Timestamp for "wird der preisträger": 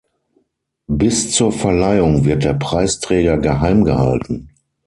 2.25-3.37